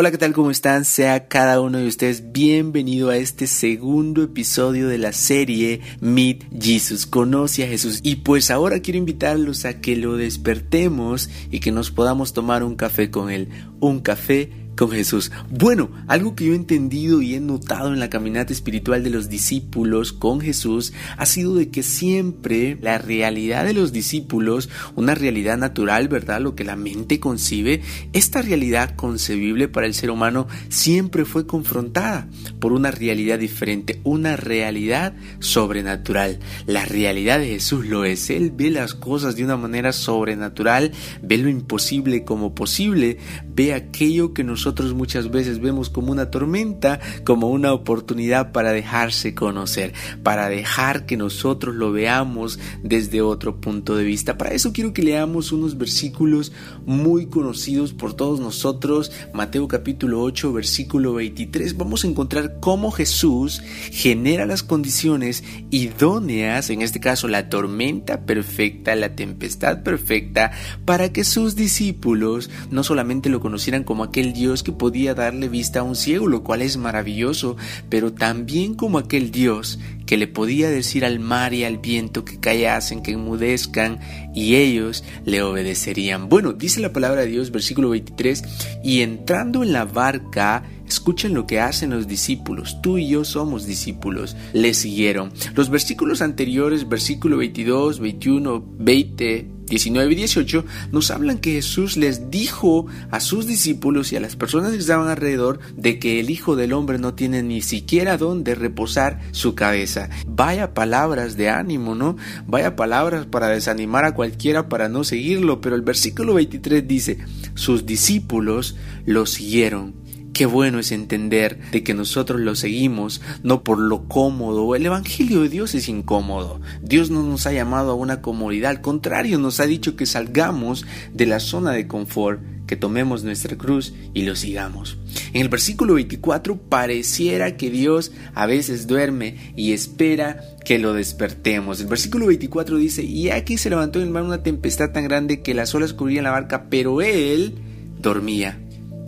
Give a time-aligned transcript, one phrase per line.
[0.00, 0.32] Hola, ¿qué tal?
[0.32, 0.86] ¿Cómo están?
[0.86, 7.04] Sea cada uno de ustedes bienvenido a este segundo episodio de la serie Meet Jesus,
[7.04, 8.00] conoce a Jesús.
[8.02, 12.76] Y pues ahora quiero invitarlos a que lo despertemos y que nos podamos tomar un
[12.76, 13.50] café con él.
[13.78, 14.50] Un café
[14.80, 15.30] con Jesús.
[15.50, 19.28] Bueno, algo que yo he entendido y he notado en la caminata espiritual de los
[19.28, 25.58] discípulos con Jesús ha sido de que siempre la realidad de los discípulos, una realidad
[25.58, 26.40] natural, ¿verdad?
[26.40, 27.82] Lo que la mente concibe,
[28.14, 34.36] esta realidad concebible para el ser humano siempre fue confrontada por una realidad diferente, una
[34.36, 36.38] realidad sobrenatural.
[36.64, 38.30] La realidad de Jesús lo es.
[38.30, 43.18] Él ve las cosas de una manera sobrenatural, ve lo imposible como posible,
[43.54, 49.34] ve aquello que nosotros muchas veces vemos como una tormenta, como una oportunidad para dejarse
[49.34, 54.38] conocer, para dejar que nosotros lo veamos desde otro punto de vista.
[54.38, 56.52] Para eso quiero que leamos unos versículos
[56.86, 59.12] muy conocidos por todos nosotros.
[59.34, 61.76] Mateo capítulo 8, versículo 23.
[61.76, 68.94] Vamos a encontrar cómo Jesús genera las condiciones idóneas, en este caso la tormenta perfecta,
[68.94, 70.52] la tempestad perfecta,
[70.84, 75.80] para que sus discípulos no solamente lo conocieran como aquel Dios que podía darle vista
[75.80, 77.56] a un ciego, lo cual es maravilloso,
[77.88, 82.40] pero también como aquel Dios que le podía decir al mar y al viento que
[82.40, 84.00] callasen, que enmudezcan,
[84.34, 86.28] y ellos le obedecerían.
[86.28, 88.42] Bueno, dice la palabra de Dios, versículo 23,
[88.82, 92.82] y entrando en la barca, Escuchen lo que hacen los discípulos.
[92.82, 94.34] Tú y yo somos discípulos.
[94.52, 95.32] Le siguieron.
[95.54, 102.30] Los versículos anteriores, versículo 22, 21, 20, 19 y 18 nos hablan que Jesús les
[102.30, 106.56] dijo a sus discípulos y a las personas que estaban alrededor de que el Hijo
[106.56, 110.10] del Hombre no tiene ni siquiera donde reposar su cabeza.
[110.26, 112.16] Vaya palabras de ánimo, ¿no?
[112.46, 117.18] Vaya palabras para desanimar a cualquiera para no seguirlo, pero el versículo 23 dice,
[117.54, 119.99] sus discípulos lo siguieron
[120.32, 124.74] Qué bueno es entender de que nosotros lo seguimos no por lo cómodo.
[124.74, 126.60] El Evangelio de Dios es incómodo.
[126.82, 128.70] Dios no nos ha llamado a una comodidad.
[128.70, 133.58] Al contrario, nos ha dicho que salgamos de la zona de confort, que tomemos nuestra
[133.58, 134.96] cruz y lo sigamos.
[135.32, 141.80] En el versículo 24 pareciera que Dios a veces duerme y espera que lo despertemos.
[141.80, 145.42] El versículo 24 dice, y aquí se levantó en el mar una tempestad tan grande
[145.42, 147.56] que las olas cubrían la barca, pero él
[147.98, 148.58] dormía.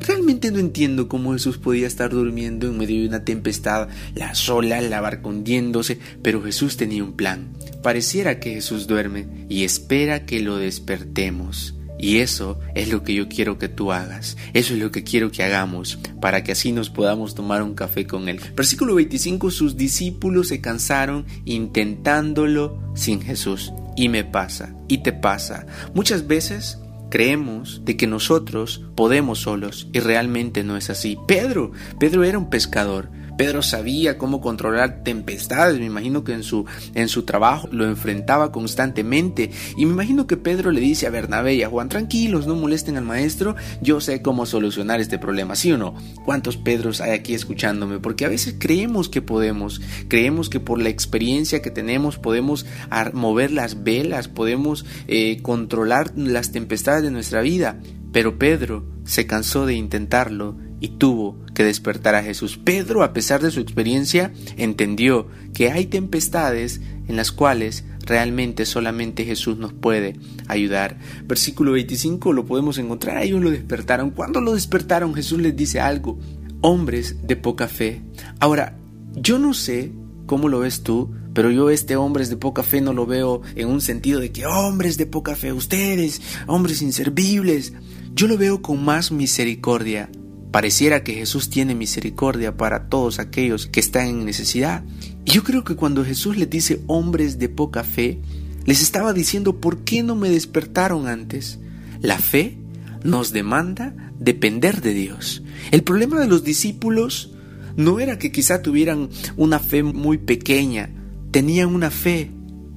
[0.02, 4.82] Realmente no entiendo cómo Jesús podía estar durmiendo en medio de una tempestad, las olas,
[4.84, 7.52] la barca hundiéndose, pero Jesús tenía un plan.
[7.82, 11.74] Pareciera que Jesús duerme y espera que lo despertemos.
[12.02, 14.36] Y eso es lo que yo quiero que tú hagas.
[14.54, 18.08] Eso es lo que quiero que hagamos para que así nos podamos tomar un café
[18.08, 18.41] con Él.
[18.56, 23.72] Versículo 25, sus discípulos se cansaron intentándolo sin Jesús.
[23.94, 25.64] Y me pasa, y te pasa.
[25.94, 26.78] Muchas veces
[27.12, 31.18] creemos de que nosotros podemos solos y realmente no es así.
[31.28, 36.66] Pedro, Pedro era un pescador, Pedro sabía cómo controlar tempestades, me imagino que en su,
[36.94, 41.54] en su trabajo lo enfrentaba constantemente y me imagino que Pedro le dice a Bernabé
[41.54, 45.72] y a Juan, tranquilos, no molesten al maestro, yo sé cómo solucionar este problema, ¿sí
[45.72, 45.94] o no?
[46.25, 47.98] ¿Cuántos Pedros hay aquí escuchándome?
[47.98, 52.66] Porque a veces creemos que podemos, creemos que por la experiencia que tenemos podemos
[53.12, 57.78] mover las velas, podemos eh, controlar las tempestades de nuestra vida,
[58.12, 62.58] pero Pedro se cansó de intentarlo y tuvo que despertar a Jesús.
[62.58, 69.24] Pedro, a pesar de su experiencia, entendió que hay tempestades en las cuales realmente solamente
[69.24, 70.16] Jesús nos puede
[70.48, 70.98] ayudar.
[71.24, 74.10] Versículo 25 lo podemos encontrar, ellos lo despertaron.
[74.10, 76.18] Cuando lo despertaron Jesús les dice algo,
[76.60, 78.02] hombres de poca fe.
[78.40, 78.76] Ahora,
[79.14, 79.92] yo no sé
[80.26, 83.69] cómo lo ves tú, pero yo este hombres de poca fe no lo veo en
[83.69, 87.72] un sentido de que hombres de poca fe, ustedes, hombres inservibles.
[88.15, 90.10] Yo lo veo con más misericordia
[90.53, 94.84] Pareciera que Jesús tiene misericordia para todos aquellos que están en necesidad.
[95.25, 98.21] Y yo creo que cuando Jesús les dice hombres de poca fe,
[98.66, 101.59] les estaba diciendo ¿por qué no me despertaron antes?
[102.03, 102.59] La fe
[103.03, 105.42] nos demanda depender de Dios.
[105.71, 107.33] El problema de los discípulos
[107.77, 109.09] no era que quizá tuvieran
[109.39, 110.91] una fe muy pequeña,
[111.32, 112.30] tenían una fe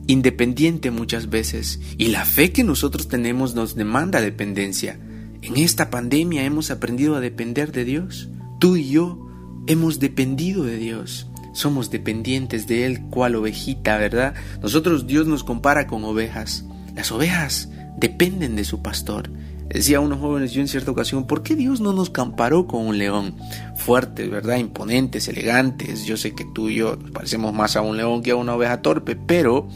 [0.08, 5.00] independiente muchas veces y la fe que nosotros tenemos nos demanda dependencia.
[5.42, 8.30] En esta pandemia hemos aprendido a depender de Dios.
[8.60, 9.28] Tú y yo
[9.68, 11.30] hemos dependido de Dios.
[11.54, 14.34] Somos dependientes de Él cual ovejita, ¿verdad?
[14.62, 16.66] Nosotros Dios nos compara con ovejas.
[16.96, 19.30] Las ovejas dependen de su pastor.
[19.70, 22.86] Decía a unos jóvenes yo en cierta ocasión, ¿por qué Dios no nos comparó con
[22.86, 23.36] un león?
[23.76, 24.58] Fuertes, ¿verdad?
[24.58, 26.06] Imponentes, elegantes.
[26.06, 28.82] Yo sé que tú y yo parecemos más a un león que a una oveja
[28.82, 29.68] torpe, pero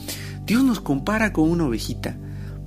[0.45, 2.17] Dios nos compara con una ovejita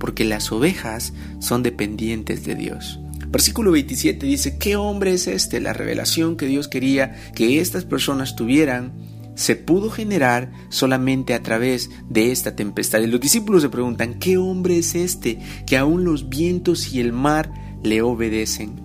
[0.03, 2.99] porque las ovejas son dependientes de Dios.
[3.29, 5.61] Versículo 27 dice, ¿qué hombre es este?
[5.61, 8.91] La revelación que Dios quería que estas personas tuvieran
[9.35, 12.99] se pudo generar solamente a través de esta tempestad.
[13.01, 17.13] Y los discípulos se preguntan, ¿qué hombre es este que aún los vientos y el
[17.13, 17.51] mar
[17.83, 18.81] le obedecen?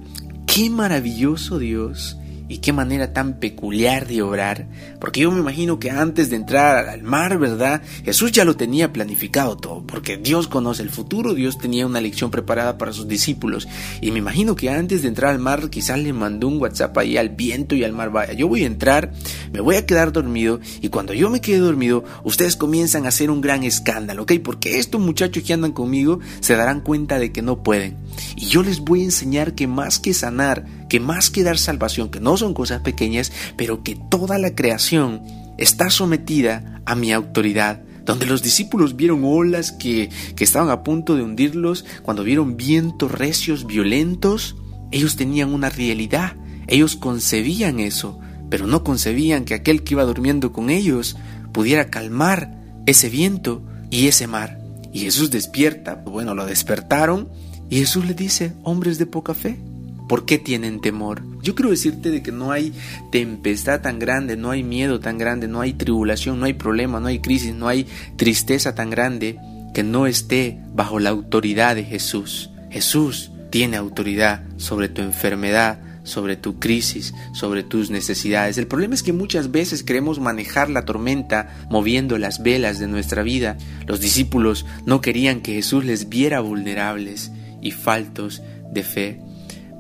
[0.47, 2.18] Qué maravilloso Dios
[2.49, 4.67] y qué manera tan peculiar de obrar,
[5.01, 7.83] porque yo me imagino que antes de entrar al mar, ¿verdad?
[8.05, 12.31] Jesús ya lo tenía planificado todo, porque Dios conoce el futuro, Dios tenía una lección
[12.31, 13.69] preparada para sus discípulos,
[14.01, 17.17] y me imagino que antes de entrar al mar quizás le mandó un WhatsApp ahí
[17.17, 19.13] al viento y al mar, vaya, yo voy a entrar,
[19.53, 23.31] me voy a quedar dormido, y cuando yo me quede dormido, ustedes comienzan a hacer
[23.31, 24.33] un gran escándalo, ¿ok?
[24.43, 27.97] Porque estos muchachos que andan conmigo se darán cuenta de que no pueden.
[28.37, 32.11] Y yo les voy a enseñar que más que sanar, que más que dar salvación,
[32.11, 35.23] que no son cosas pequeñas, pero que toda la creación
[35.59, 37.83] está sometida a mi autoridad.
[38.05, 43.13] Donde los discípulos vieron olas que, que estaban a punto de hundirlos, cuando vieron vientos
[43.13, 44.57] recios, violentos,
[44.91, 46.37] ellos tenían una realidad,
[46.67, 48.19] ellos concebían eso,
[48.49, 51.17] pero no concebían que aquel que iba durmiendo con ellos
[51.53, 54.59] pudiera calmar ese viento y ese mar.
[54.93, 57.29] Y Jesús despierta, bueno, lo despertaron
[57.69, 59.61] y Jesús le dice, hombres de poca fe,
[60.09, 61.23] ¿por qué tienen temor?
[61.43, 62.73] Yo quiero decirte de que no hay
[63.13, 67.07] tempestad tan grande, no hay miedo tan grande, no hay tribulación, no hay problema, no
[67.09, 69.39] hay crisis, no hay tristeza tan grande
[69.75, 72.51] que no esté bajo la autoridad de Jesús.
[72.71, 78.59] Jesús tiene autoridad sobre tu enfermedad, sobre tu crisis, sobre tus necesidades.
[78.59, 83.23] El problema es que muchas veces queremos manejar la tormenta moviendo las velas de nuestra
[83.23, 83.57] vida.
[83.87, 87.31] Los discípulos no querían que Jesús les viera vulnerables
[87.61, 89.21] y faltos de fe.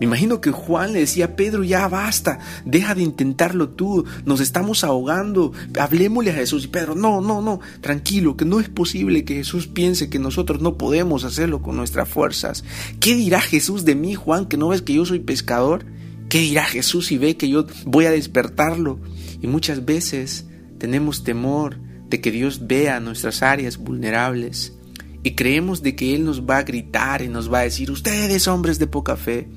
[0.01, 4.41] Me imagino que Juan le decía a Pedro, ya basta, deja de intentarlo tú, nos
[4.41, 6.65] estamos ahogando, hablemosle a Jesús.
[6.65, 10.61] Y Pedro, no, no, no, tranquilo, que no es posible que Jesús piense que nosotros
[10.61, 12.65] no podemos hacerlo con nuestras fuerzas.
[13.01, 15.85] ¿Qué dirá Jesús de mí, Juan, que no ves que yo soy pescador?
[16.29, 19.01] ¿Qué dirá Jesús si ve que yo voy a despertarlo?
[19.41, 20.47] Y muchas veces
[20.79, 21.79] tenemos temor
[22.09, 24.75] de que Dios vea nuestras áreas vulnerables
[25.23, 28.47] y creemos de que Él nos va a gritar y nos va a decir, ustedes
[28.47, 29.49] hombres de poca fe.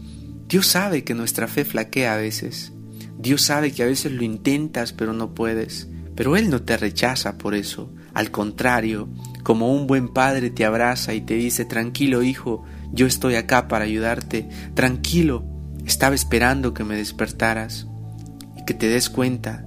[0.51, 2.73] Dios sabe que nuestra fe flaquea a veces.
[3.17, 5.87] Dios sabe que a veces lo intentas pero no puedes.
[6.13, 7.89] Pero Él no te rechaza por eso.
[8.13, 9.07] Al contrario,
[9.43, 13.85] como un buen padre te abraza y te dice, tranquilo hijo, yo estoy acá para
[13.85, 14.49] ayudarte.
[14.73, 15.45] Tranquilo,
[15.85, 17.87] estaba esperando que me despertaras
[18.57, 19.63] y que te des cuenta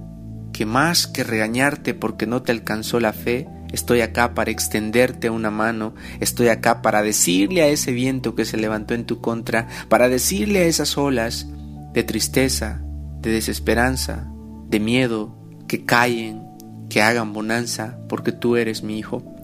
[0.53, 5.51] que más que regañarte porque no te alcanzó la fe, Estoy acá para extenderte una
[5.51, 10.07] mano, estoy acá para decirle a ese viento que se levantó en tu contra, para
[10.07, 11.49] decirle a esas olas
[11.91, 12.81] de tristeza,
[13.19, 14.31] de desesperanza,
[14.69, 15.37] de miedo,
[15.67, 16.47] que callen,
[16.89, 19.35] que hagan bonanza, porque tú eres mi hijo.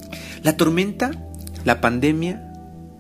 [0.43, 1.11] La tormenta,
[1.65, 2.53] la pandemia,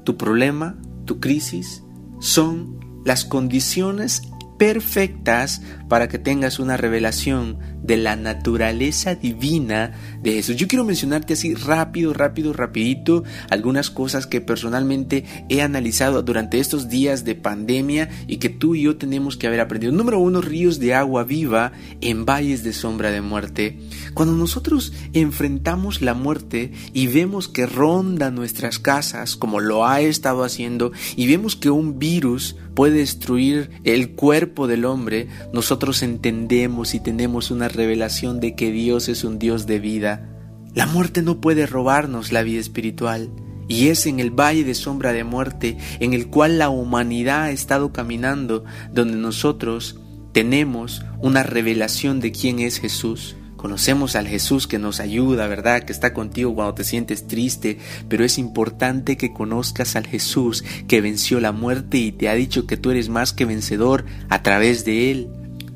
[0.03, 0.75] tu problema,
[1.05, 1.81] tu crisis,
[2.19, 4.21] son las condiciones
[4.59, 10.55] perfectas para que tengas una revelación de la naturaleza divina de Jesús.
[10.55, 16.89] Yo quiero mencionarte así rápido, rápido, rapidito algunas cosas que personalmente he analizado durante estos
[16.89, 19.93] días de pandemia y que tú y yo tenemos que haber aprendido.
[19.93, 23.79] Número uno, ríos de agua viva en valles de sombra de muerte.
[24.13, 30.43] Cuando nosotros enfrentamos la muerte y vemos que ronda nuestras casas, como lo ha estado
[30.43, 36.99] haciendo, y vemos que un virus puede destruir el cuerpo del hombre, nosotros entendemos y
[36.99, 40.29] tenemos una revelación de que Dios es un Dios de vida.
[40.73, 43.31] La muerte no puede robarnos la vida espiritual.
[43.67, 47.51] Y es en el valle de sombra de muerte en el cual la humanidad ha
[47.51, 49.97] estado caminando, donde nosotros
[50.33, 53.35] tenemos una revelación de quién es Jesús.
[53.61, 55.83] Conocemos al Jesús que nos ayuda, ¿verdad?
[55.83, 57.77] Que está contigo cuando te sientes triste,
[58.09, 62.65] pero es importante que conozcas al Jesús que venció la muerte y te ha dicho
[62.65, 65.29] que tú eres más que vencedor a través de él.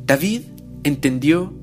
[0.05, 0.41] David
[0.83, 1.53] entendió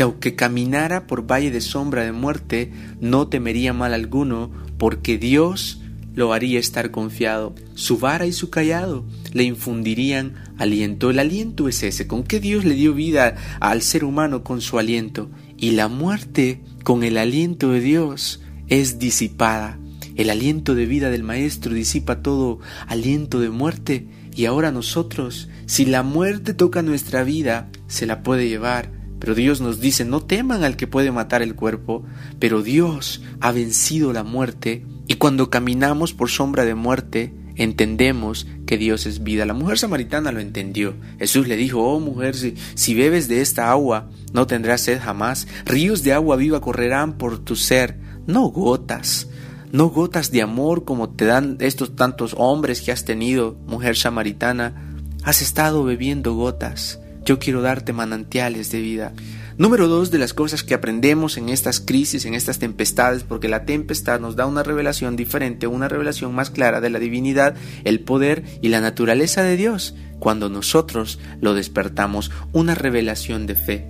[0.00, 5.82] que aunque caminara por valle de sombra de muerte, no temería mal alguno, porque Dios
[6.14, 7.54] lo haría estar confiado.
[7.74, 9.04] Su vara y su callado
[9.34, 11.10] le infundirían aliento.
[11.10, 14.78] El aliento es ese, con que Dios le dio vida al ser humano con su
[14.78, 15.28] aliento
[15.58, 19.78] y la muerte con el aliento de Dios es disipada.
[20.16, 25.84] El aliento de vida del Maestro disipa todo aliento de muerte y ahora nosotros, si
[25.84, 28.98] la muerte toca nuestra vida, se la puede llevar.
[29.20, 32.04] Pero Dios nos dice, no teman al que puede matar el cuerpo,
[32.40, 38.78] pero Dios ha vencido la muerte y cuando caminamos por sombra de muerte, entendemos que
[38.78, 39.44] Dios es vida.
[39.44, 40.94] La mujer samaritana lo entendió.
[41.18, 45.46] Jesús le dijo, oh mujer, si, bebes de esta agua, no tendrás sed jamás.
[45.66, 49.28] Ríos de agua viva correrán por tu ser, no gotas.
[49.72, 54.94] No gotas de amor como te dan estos tantos hombres que has tenido, mujer samaritana.
[55.22, 56.98] Has estado bebiendo gotas.
[57.30, 59.12] Yo quiero darte manantiales de vida.
[59.56, 63.64] Número dos de las cosas que aprendemos en estas crisis, en estas tempestades, porque la
[63.64, 68.42] tempestad nos da una revelación diferente, una revelación más clara de la divinidad, el poder
[68.62, 73.86] y la naturaleza de Dios, cuando nosotros lo despertamos, una revelación de fe.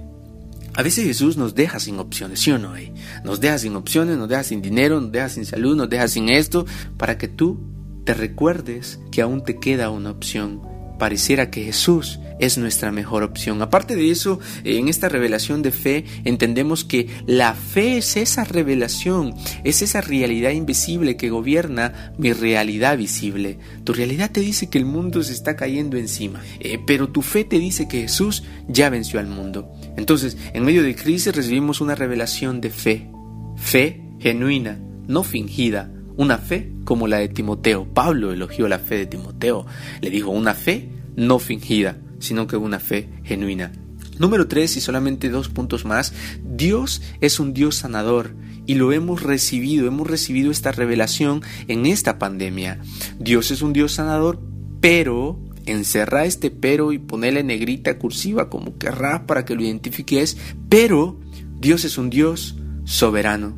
[0.74, 2.76] A veces Jesús nos deja sin opciones, ¿sí o no?
[2.76, 2.92] Eh?
[3.24, 6.28] Nos deja sin opciones, nos deja sin dinero, nos deja sin salud, nos deja sin
[6.28, 6.66] esto,
[6.98, 7.58] para que tú
[8.04, 10.60] te recuerdes que aún te queda una opción
[11.00, 13.62] pareciera que Jesús es nuestra mejor opción.
[13.62, 19.34] Aparte de eso, en esta revelación de fe entendemos que la fe es esa revelación,
[19.64, 23.58] es esa realidad invisible que gobierna mi realidad visible.
[23.84, 27.44] Tu realidad te dice que el mundo se está cayendo encima, eh, pero tu fe
[27.44, 29.70] te dice que Jesús ya venció al mundo.
[29.96, 33.10] Entonces, en medio de crisis recibimos una revelación de fe,
[33.56, 37.86] fe genuina, no fingida, una fe como la de Timoteo.
[37.92, 39.66] Pablo elogió la fe de Timoteo.
[40.00, 43.72] Le dijo una fe no fingida, sino que una fe genuina.
[44.18, 46.12] Número tres, y solamente dos puntos más,
[46.44, 48.34] Dios es un Dios sanador
[48.66, 52.78] y lo hemos recibido, hemos recibido esta revelación en esta pandemia.
[53.18, 54.40] Dios es un Dios sanador,
[54.80, 60.36] pero encerra este pero y ponele negrita cursiva como querrás para que lo identifiques,
[60.68, 61.18] pero
[61.58, 63.56] Dios es un Dios soberano.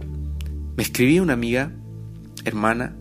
[0.76, 1.72] Me escribía una amiga
[2.44, 2.96] hermana,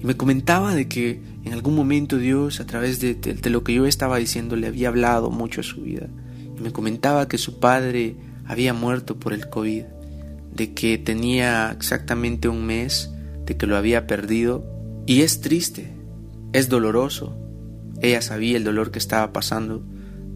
[0.00, 3.16] y me comentaba de que en algún momento Dios, a través de,
[3.50, 6.08] lo que yo estaba diciendo, le había hablado mucho a su vida.
[6.58, 8.16] Y me comentaba que su padre
[8.46, 9.84] había muerto por el COVID,
[10.54, 13.10] de que tenía exactamente un mes,
[13.46, 14.64] de que lo había perdido.
[15.06, 15.92] Y es triste,
[16.52, 17.36] es doloroso.
[18.02, 19.82] Ella sabía el dolor que estaba pasando,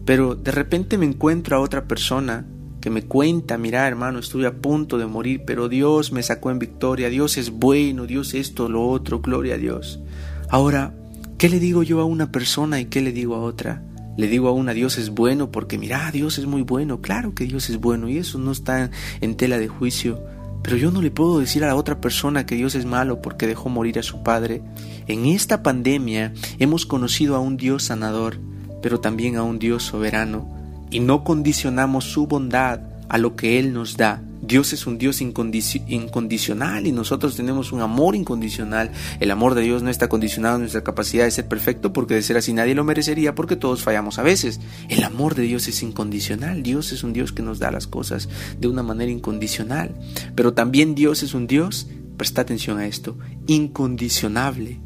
[0.05, 2.45] pero de repente me encuentro a otra persona
[2.81, 6.59] que me cuenta, mira hermano, estuve a punto de morir, pero Dios me sacó en
[6.59, 9.99] victoria, Dios es bueno, Dios esto, lo otro, gloria a Dios.
[10.49, 10.93] Ahora,
[11.37, 13.81] ¿qué le digo yo a una persona y qué le digo a otra?
[14.17, 17.45] Le digo a una Dios es bueno porque mira, Dios es muy bueno, claro que
[17.45, 18.89] Dios es bueno y eso no está
[19.21, 20.23] en tela de juicio.
[20.63, 23.45] Pero yo no le puedo decir a la otra persona que Dios es malo porque
[23.45, 24.63] dejó morir a su padre.
[25.07, 28.39] En esta pandemia hemos conocido a un Dios sanador,
[28.81, 30.55] pero también a un Dios soberano
[30.89, 34.23] y no condicionamos su bondad a lo que Él nos da.
[34.41, 38.91] Dios es un Dios incondicional y nosotros tenemos un amor incondicional.
[39.19, 42.21] El amor de Dios no está condicionado a nuestra capacidad de ser perfecto porque de
[42.21, 44.59] ser así nadie lo merecería porque todos fallamos a veces.
[44.89, 46.63] El amor de Dios es incondicional.
[46.63, 49.95] Dios es un Dios que nos da las cosas de una manera incondicional.
[50.35, 51.87] Pero también Dios es un Dios,
[52.17, 54.79] presta atención a esto, incondicionable.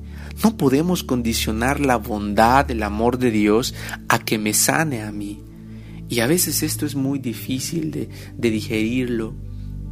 [0.44, 3.74] No podemos condicionar la bondad, el amor de Dios
[4.08, 5.41] a que me sane a mí.
[6.10, 9.36] Y a veces esto es muy difícil de, digerirlo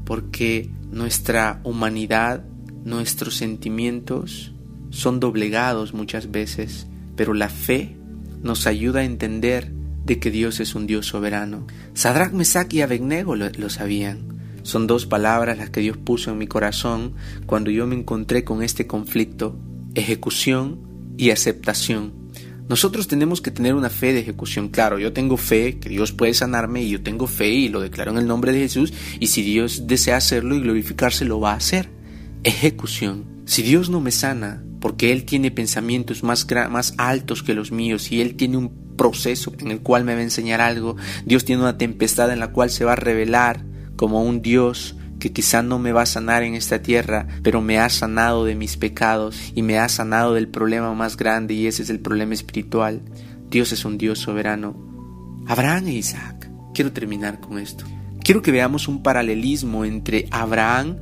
[0.03, 2.43] porque nuestra humanidad,
[2.83, 4.53] nuestros sentimientos
[4.89, 7.95] son doblegados muchas veces, pero la fe
[8.41, 9.71] nos ayuda a entender
[10.05, 11.67] de que Dios es un Dios soberano.
[11.93, 14.39] Sadrach, Mesach y Abednego lo, lo, sabían.
[14.63, 17.13] Son dos palabras las que Dios puso en mi corazón
[17.45, 19.59] cuando yo me encontré con este conflicto,
[19.93, 20.79] ejecución
[21.17, 22.26] y aceptación.
[22.69, 24.67] Nosotros tenemos que tener una fe de ejecución.
[24.67, 28.11] Claro, yo tengo fe que Dios puede sanarme y yo tengo fe y lo declaro
[28.11, 31.57] en el nombre de Jesús y si Dios desea hacerlo y glorificarse lo va a
[31.57, 31.89] hacer.
[32.43, 33.25] Ejecución.
[33.45, 38.11] Si Dios no me sana porque Él tiene pensamientos más, más altos que los míos
[38.11, 41.61] y Él tiene un proceso en el cual me va a enseñar algo, Dios tiene
[41.61, 43.63] una tempestad en la cual se va a revelar
[43.95, 47.79] como un Dios que quizá no me va a sanar en esta tierra, pero me
[47.79, 51.83] ha sanado de mis pecados y me ha sanado del problema más grande y ese
[51.83, 53.01] es el problema espiritual.
[53.49, 54.75] Dios es un Dios soberano.
[55.47, 56.49] Abraham e Isaac.
[56.73, 57.85] Quiero terminar con esto.
[58.23, 60.97] Quiero que veamos un paralelismo entre Abraham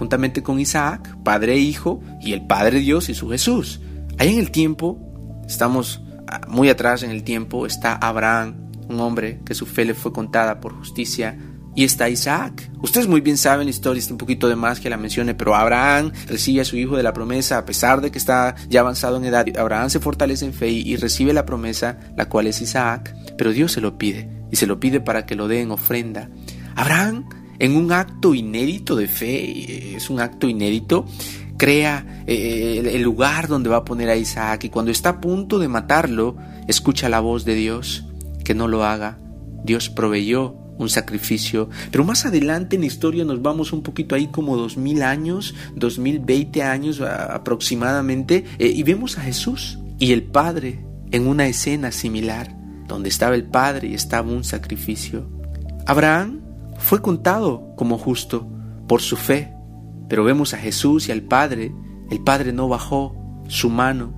[0.00, 3.82] juntamente con Isaac, padre e hijo, y el Padre Dios y su Jesús.
[4.16, 4.98] Ahí en el tiempo,
[5.46, 9.92] estamos ah, muy atrás en el tiempo, está Abraham, un hombre que su fe le
[9.92, 11.36] fue contada por justicia
[11.74, 12.70] y está Isaac.
[12.82, 15.54] Ustedes muy bien saben la historia, está un poquito de más que la mencione, pero
[15.54, 19.16] Abraham recibe a su hijo de la promesa a pesar de que está ya avanzado
[19.16, 19.46] en edad.
[19.58, 23.72] Abraham se fortalece en fe y recibe la promesa, la cual es Isaac, pero Dios
[23.72, 26.28] se lo pide y se lo pide para que lo dé en ofrenda.
[26.74, 31.06] Abraham, en un acto inédito de fe, es un acto inédito,
[31.56, 35.58] crea eh, el lugar donde va a poner a Isaac y cuando está a punto
[35.58, 36.36] de matarlo,
[36.66, 38.06] escucha la voz de Dios,
[38.44, 39.18] que no lo haga.
[39.62, 41.68] Dios proveyó un sacrificio.
[41.90, 45.54] Pero más adelante en la historia nos vamos un poquito ahí como dos mil años,
[45.74, 51.46] dos mil veinte años aproximadamente, eh, y vemos a Jesús y el Padre en una
[51.46, 52.56] escena similar,
[52.88, 55.28] donde estaba el Padre y estaba un sacrificio.
[55.86, 56.40] Abraham
[56.78, 58.48] fue contado como justo
[58.88, 59.52] por su fe,
[60.08, 61.72] pero vemos a Jesús y al Padre,
[62.10, 63.16] el Padre no bajó
[63.48, 64.14] su mano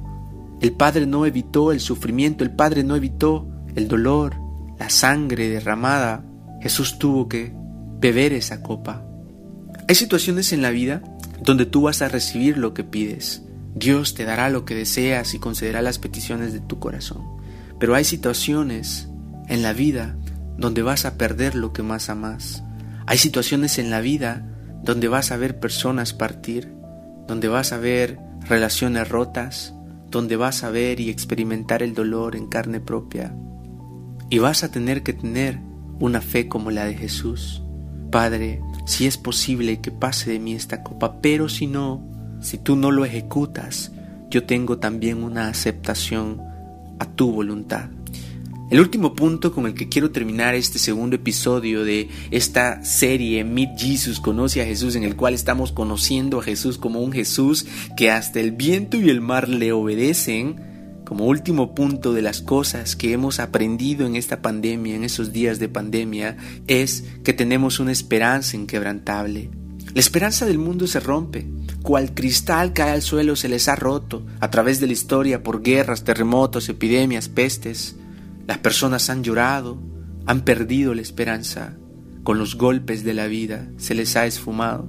[0.60, 4.36] El Padre no evitó el sufrimiento, el Padre no evitó el dolor,
[4.78, 6.24] la sangre derramada.
[6.62, 7.52] Jesús tuvo que
[8.00, 9.04] beber esa copa.
[9.88, 11.02] Hay situaciones en la vida
[11.42, 13.42] donde tú vas a recibir lo que pides.
[13.74, 17.22] Dios te dará lo que deseas y concederá las peticiones de tu corazón.
[17.80, 19.08] Pero hay situaciones
[19.48, 20.16] en la vida
[20.56, 22.62] donde vas a perder lo que más amas.
[23.06, 24.46] Hay situaciones en la vida
[24.84, 26.72] donde vas a ver personas partir,
[27.26, 29.74] donde vas a ver relaciones rotas,
[30.10, 33.34] donde vas a ver y experimentar el dolor en carne propia.
[34.30, 37.62] Y vas a tener que tener una fe como la de Jesús.
[38.10, 42.02] Padre, si es posible que pase de mí esta copa, pero si no,
[42.40, 43.92] si tú no lo ejecutas,
[44.30, 46.40] yo tengo también una aceptación
[46.98, 47.90] a tu voluntad.
[48.72, 53.78] El último punto con el que quiero terminar este segundo episodio de esta serie Meet
[53.78, 57.66] Jesus, conoce a Jesús, en el cual estamos conociendo a Jesús como un Jesús
[57.98, 60.71] que hasta el viento y el mar le obedecen,
[61.12, 65.58] como último punto de las cosas que hemos aprendido en esta pandemia, en esos días
[65.58, 66.38] de pandemia,
[66.68, 69.50] es que tenemos una esperanza inquebrantable.
[69.92, 71.46] La esperanza del mundo se rompe,
[71.82, 75.60] cual cristal cae al suelo se les ha roto a través de la historia por
[75.60, 77.94] guerras, terremotos, epidemias, pestes.
[78.46, 79.82] Las personas han llorado,
[80.24, 81.76] han perdido la esperanza,
[82.24, 84.88] con los golpes de la vida se les ha esfumado.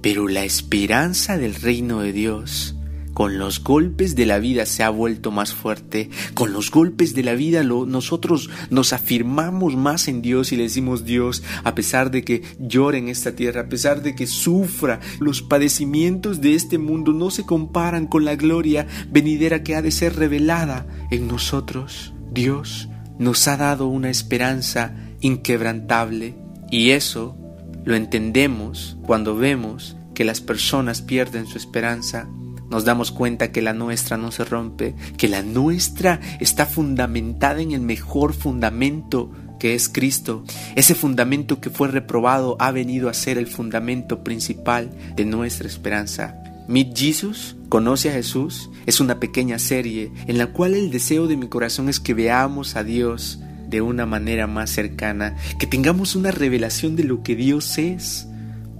[0.00, 2.74] Pero la esperanza del reino de Dios
[3.12, 6.10] con los golpes de la vida se ha vuelto más fuerte.
[6.34, 11.04] Con los golpes de la vida nosotros nos afirmamos más en Dios y le decimos
[11.04, 15.42] Dios, a pesar de que llore en esta tierra, a pesar de que sufra, los
[15.42, 20.16] padecimientos de este mundo no se comparan con la gloria venidera que ha de ser
[20.16, 22.14] revelada en nosotros.
[22.32, 22.88] Dios
[23.18, 26.36] nos ha dado una esperanza inquebrantable
[26.70, 27.36] y eso
[27.84, 32.28] lo entendemos cuando vemos que las personas pierden su esperanza
[32.70, 37.72] nos damos cuenta que la nuestra no se rompe, que la nuestra está fundamentada en
[37.72, 40.44] el mejor fundamento que es Cristo.
[40.74, 46.42] Ese fundamento que fue reprobado ha venido a ser el fundamento principal de nuestra esperanza.
[46.66, 51.36] Meet Jesus, conoce a Jesús, es una pequeña serie en la cual el deseo de
[51.36, 56.30] mi corazón es que veamos a Dios de una manera más cercana, que tengamos una
[56.30, 58.26] revelación de lo que Dios es.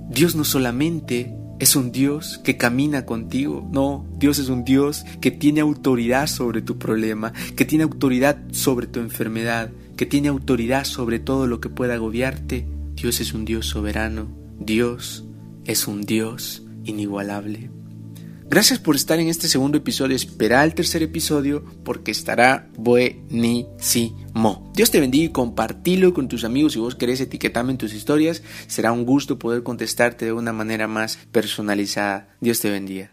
[0.09, 3.68] Dios no solamente es un Dios que camina contigo.
[3.70, 8.87] No, Dios es un Dios que tiene autoridad sobre tu problema, que tiene autoridad sobre
[8.87, 12.66] tu enfermedad, que tiene autoridad sobre todo lo que pueda agobiarte.
[12.94, 14.29] Dios es un Dios soberano.
[14.59, 15.25] Dios
[15.66, 17.70] es un Dios inigualable.
[18.50, 20.16] Gracias por estar en este segundo episodio.
[20.16, 24.72] Espera el tercer episodio porque estará buenísimo.
[24.74, 26.72] Dios te bendiga y compartilo con tus amigos.
[26.72, 30.88] Si vos querés etiquetarme en tus historias, será un gusto poder contestarte de una manera
[30.88, 32.34] más personalizada.
[32.40, 33.12] Dios te bendiga.